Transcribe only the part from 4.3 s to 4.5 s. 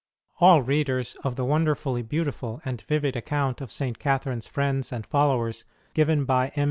s